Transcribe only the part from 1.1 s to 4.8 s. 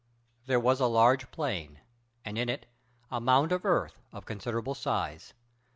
plain, and in it a mound of earth of considerable